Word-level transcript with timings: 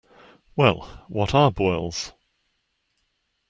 Well, 0.55 1.05
what 1.09 1.35
are 1.35 1.51
boils? 1.51 2.11